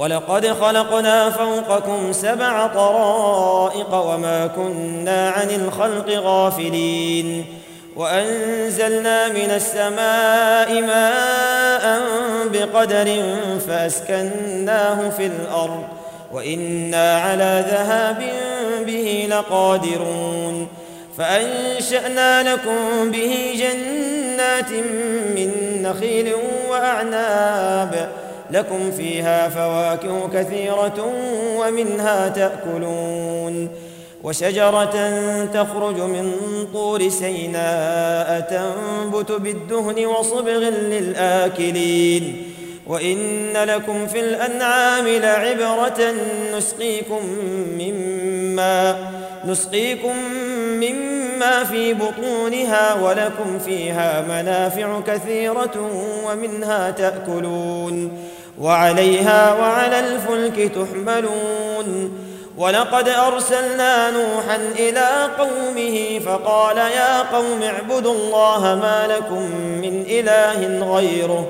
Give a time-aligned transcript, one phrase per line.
[0.00, 7.44] ولقد خلقنا فوقكم سبع طرائق وما كنا عن الخلق غافلين.
[7.96, 12.00] وأنزلنا من السماء ماء
[12.52, 13.34] بقدر
[13.68, 15.84] فأسكناه في الأرض.
[16.32, 18.32] وإنا على ذهاب
[18.86, 20.68] به لقادرون.
[21.18, 24.70] فأنشأنا لكم به جنات
[25.36, 26.32] من نخيل
[26.70, 28.08] وأعناب.
[28.52, 31.12] لكم فيها فواكه كثيرة
[31.56, 33.68] ومنها تأكلون.
[34.24, 34.94] وشجرة
[35.54, 36.32] تخرج من
[36.74, 42.42] طور سيناء تنبت بالدهن وصبغ للآكلين.
[42.86, 46.14] وإن لكم في الأنعام لعبرة
[46.56, 47.26] نسقيكم
[47.78, 48.96] مما
[49.44, 50.16] نسقيكم
[50.74, 55.90] مما في بطونها ولكم فيها منافع كثيرة
[56.26, 58.12] ومنها تأكلون.
[58.60, 62.12] وعليها وعلى الفلك تحملون
[62.58, 71.46] ولقد أرسلنا نوحا إلى قومه فقال يا قوم اعبدوا الله ما لكم من إله غيره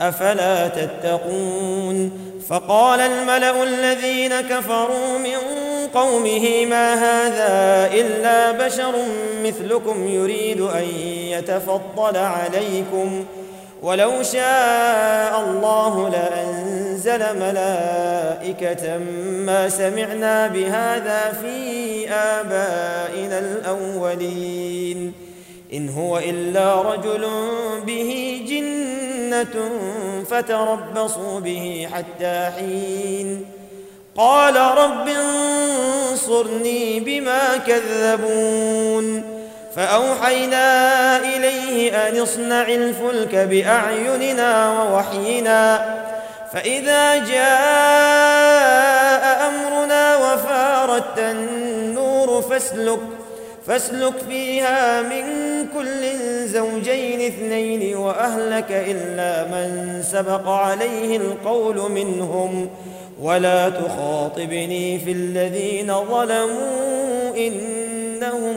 [0.00, 2.12] أفلا تتقون
[2.48, 5.36] فقال الملأ الذين كفروا من
[5.94, 8.94] قومه ما هذا إلا بشر
[9.44, 13.24] مثلكم يريد أن يتفضل عليكم
[13.82, 18.98] ولو شاء الله لأنزل ملائكة
[19.46, 25.12] ما سمعنا بهذا في آبائنا الأولين.
[25.72, 27.28] إن هو إلا رجل
[27.86, 29.70] به جنة
[30.30, 33.46] فتربصوا به حتى حين.
[34.16, 39.29] قال رب انصرني بما كذبون.
[39.76, 45.96] فأوحينا إليه أن اصنع الفلك بأعيننا ووحينا.
[46.52, 48.70] فإذا جاء
[49.48, 53.00] أمرنا وفارت النور فاسلك
[53.66, 55.24] فاسلك فيها من
[55.74, 56.02] كل
[56.48, 62.70] زوجين اثنين وأهلك إلا من سبق عليه القول منهم.
[63.22, 68.56] ولا تخاطبني في الذين ظلموا إنهم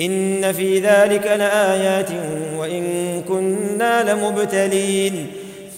[0.00, 2.10] إن في ذلك لآيات
[2.58, 2.84] وإن
[3.28, 5.26] كنا لمبتلين.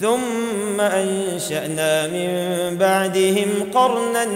[0.01, 2.27] ثم أنشأنا من
[2.77, 4.27] بعدهم قرنا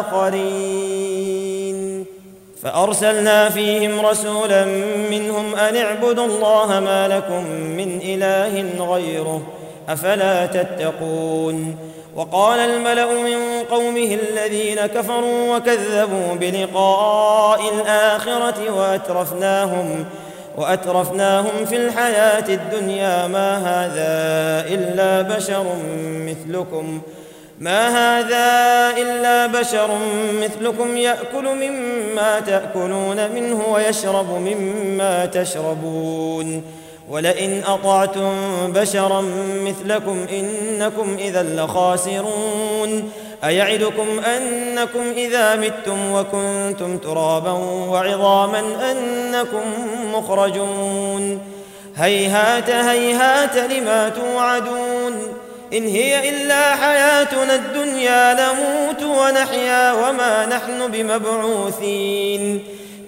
[0.00, 2.04] آخرين.
[2.62, 4.64] فأرسلنا فيهم رسولا
[5.10, 9.42] منهم أن اعبدوا الله ما لكم من إله غيره
[9.88, 11.76] أفلا تتقون.
[12.16, 20.04] وقال الملأ من قومه الذين كفروا وكذبوا بلقاء الآخرة وأترفناهم
[20.56, 25.66] وأترفناهم في الحياة الدنيا ما هذا إلا بشر
[26.26, 27.00] مثلكم
[27.58, 29.90] ما هذا إلا بشر
[30.42, 36.62] مثلكم يأكل مما تأكلون منه ويشرب مما تشربون
[37.10, 38.32] ولئن أطعتم
[38.68, 39.20] بشرا
[39.66, 43.12] مثلكم إنكم إذا لخاسرون
[43.44, 47.52] أيعدكم أنكم إذا متم وكنتم ترابا
[47.88, 49.62] وعظاما أنكم
[50.14, 51.40] مخرجون
[51.96, 55.12] هيهات هيهات لما توعدون
[55.72, 62.64] إن هي إلا حياتنا الدنيا نموت ونحيا وما نحن بمبعوثين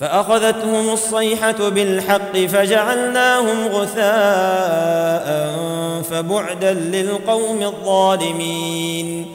[0.00, 5.50] فأخذتهم الصيحة بالحق فجعلناهم غثاء
[6.10, 9.26] فبعدا للقوم الظالمين.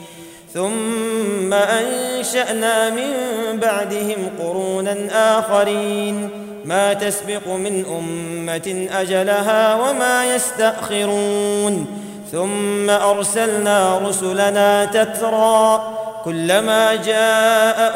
[0.53, 3.11] ثم أنشأنا من
[3.53, 4.95] بعدهم قرونا
[5.39, 6.29] آخرين.
[6.65, 11.87] ما تسبق من أمة أجلها وما يستأخرون.
[12.31, 15.93] ثم أرسلنا رسلنا تترى
[16.25, 17.95] كلما جاء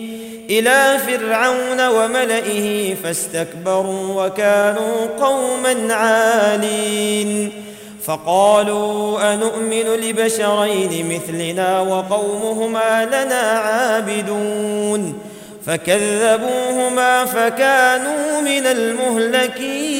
[0.51, 7.51] إلى فرعون وملئه فاستكبروا وكانوا قوما عالين.
[8.05, 15.19] فقالوا انومن لبشرين مثلنا وقومهما لنا عابدون.
[15.65, 19.91] فكذبوهما فكانوا من المهلكين.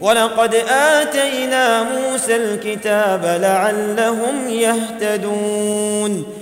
[0.00, 6.41] ولقد آتينا موسى الكتاب لعلهم يهتدون.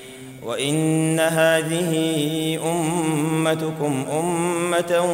[0.51, 1.93] وإن هذه
[2.65, 5.05] أمتكم أمة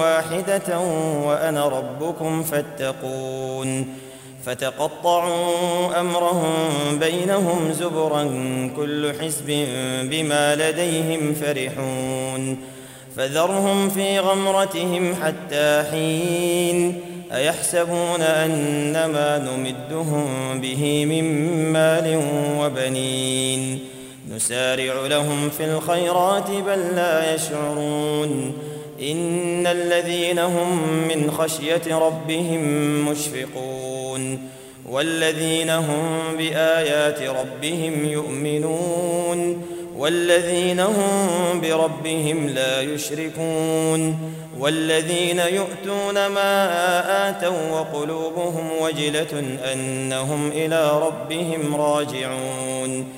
[0.00, 0.80] واحدة
[1.24, 3.94] وأنا ربكم فاتقون.
[4.44, 6.52] فتقطعوا أمرهم
[7.00, 8.24] بينهم زبرا
[8.76, 9.66] كل حزب
[10.02, 12.58] بما لديهم فرحون.
[13.16, 17.00] فذرهم في غمرتهم حتى حين.
[17.32, 21.24] أيحسبون ان ما نمدهم به من
[21.72, 22.22] مال
[22.60, 23.87] وبنين.
[24.34, 28.52] نسارع لهم في الخيرات بل لا يشعرون.
[29.02, 32.62] إن الذين هم من خشية ربهم
[33.10, 34.48] مشفقون.
[34.88, 39.62] والذين هم بآيات ربهم يؤمنون.
[39.96, 44.18] والذين هم بربهم لا يشركون.
[44.58, 53.17] والذين يؤتون ما آتوا وقلوبهم وجلة أنهم إلى ربهم راجعون.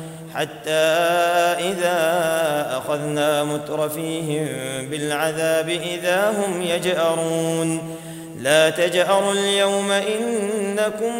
[0.35, 0.71] حتى
[1.69, 1.97] إذا
[2.77, 4.47] أخذنا مترفيهم
[4.89, 7.97] بالعذاب إذا هم يجأرون.
[8.39, 11.13] لا تجأروا اليوم إنكم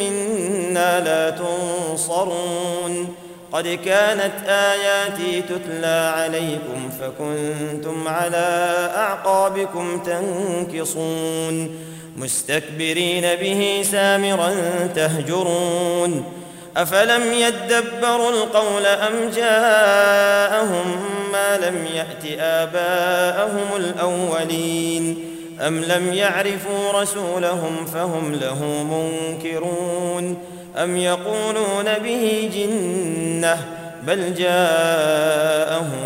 [0.00, 3.14] منا لا تنصرون.
[3.52, 11.70] قد كانت آياتي تتلى عليكم فكنتم على أعقابكم تنكصون.
[12.16, 14.50] مستكبرين به سامرا
[14.94, 16.39] تهجرون.
[16.76, 20.96] أفلم يدبروا القول أم جاءهم
[21.32, 25.24] ما لم يأت آباءهم الأولين
[25.60, 30.38] أم لم يعرفوا رسولهم فهم له منكرون
[30.76, 33.66] أم يقولون به جنة
[34.02, 36.00] بل جاءهم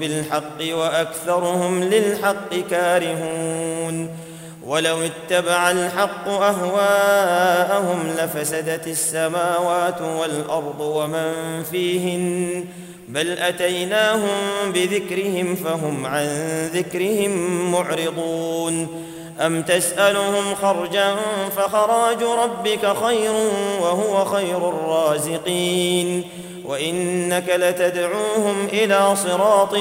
[0.00, 4.10] بالحق وأكثرهم للحق كارهون
[4.70, 11.32] ولو اتبع الحق أهواءهم لفسدت السماوات والأرض ومن
[11.70, 12.64] فيهن
[13.08, 14.28] بل أتيناهم
[14.74, 16.26] بذكرهم فهم عن
[16.74, 17.32] ذكرهم
[17.72, 19.04] معرضون
[19.40, 21.16] أم تسألهم خرجا
[21.56, 23.32] فخراج ربك خير
[23.80, 26.24] وهو خير الرازقين
[26.64, 29.74] وإنك لتدعوهم إلى صراط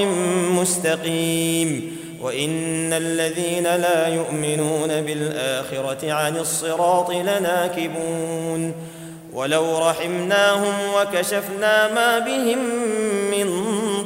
[0.52, 8.74] مستقيم وإن الذين لا يؤمنون بالآخرة عن الصراط لناكبون.
[9.34, 12.60] ولو رحمناهم وكشفنا ما بهم
[13.32, 13.48] من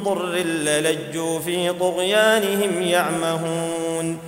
[0.04, 4.18] ضر للجوا في طغيانهم يعمهون.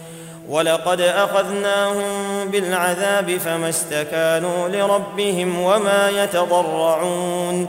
[0.48, 2.04] ولقد أخذناهم
[2.50, 7.68] بالعذاب فما استكانوا لربهم وما يتضرعون.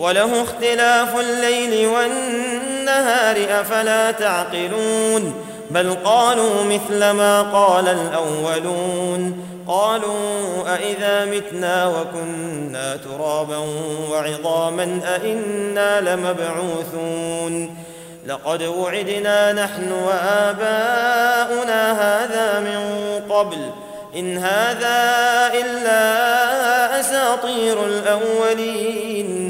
[0.00, 5.34] وله اختلاف الليل والنهار أفلا تعقلون؟
[5.70, 9.46] بل قالوا مثل ما قال الأولون.
[9.68, 13.58] قالوا أإذا متنا وكنا ترابا
[14.10, 17.76] وعظاما أإنا لمبعوثون.
[18.26, 22.80] لقد وعدنا نحن وآباؤنا هذا من
[23.34, 23.58] قبل.
[24.16, 25.10] إن هذا
[25.54, 29.49] إلا أساطير الأولين.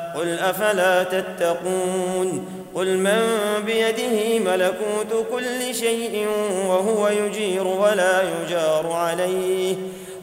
[0.15, 3.21] قل أفلا تتقون قل من
[3.65, 6.27] بيده ملكوت كل شيء
[6.67, 9.75] وهو يجير ولا يجار عليه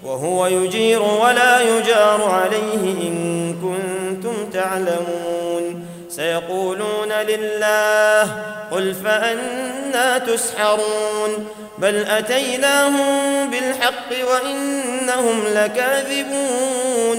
[0.05, 8.23] وهو يجير ولا يجار عليه إن كنتم تعلمون سيقولون لله
[8.71, 11.47] قل فأنا تسحرون
[11.79, 17.19] بل أتيناهم بالحق وإنهم لكاذبون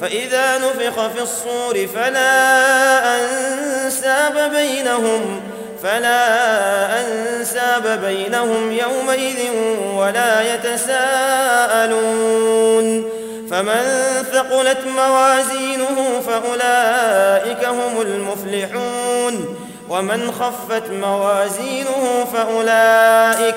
[0.00, 5.40] فإذا نفخ في الصور فلا أنساب بينهم
[5.82, 9.50] فلا أنساب بينهم يومئذ
[9.96, 12.08] ولا يتساءلون.
[13.50, 13.82] فمن
[14.32, 19.56] ثقلت موازينه فأولئك هم المفلحون
[19.88, 23.56] ومن خفت موازينه فأولئك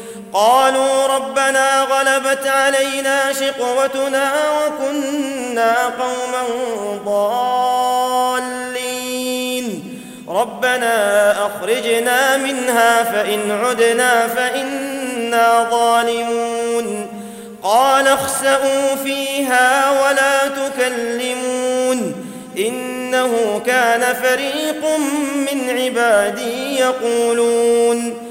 [0.33, 6.43] قالوا ربنا غلبت علينا شقوتنا وكنا قوما
[7.05, 8.71] ضالين.
[10.27, 17.07] ربنا أخرجنا منها فإن عدنا فإنا ظالمون.
[17.63, 22.15] قال اخسأوا فيها ولا تكلمون.
[22.57, 24.97] إنه كان فريق
[25.35, 28.30] من عبادي يقولون.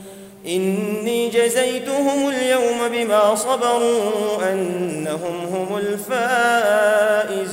[0.47, 7.51] إني جزيتهم اليوم بما صبروا أنهم هم الفائزون.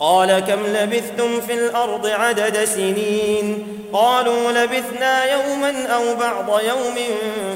[0.00, 6.94] قال كم لبثتم في الأرض عدد سنين؟ قالوا لبثنا يوما أو بعض يوم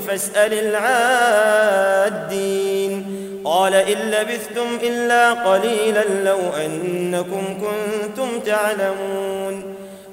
[0.09, 0.53] فاسأل
[1.97, 3.17] العادين.
[3.45, 9.76] قال إن لبثتم إلا قليلا لو أنكم كنتم تعلمون.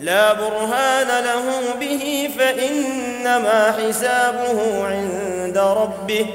[0.00, 6.26] لا برهان له به فإنما حسابه عند ربه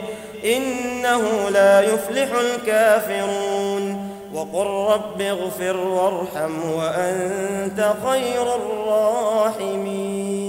[0.46, 4.10] إنه لا يفلح الكافرون.
[4.34, 10.43] وقل رب اغفر وارحم وأنت خير الراحمين.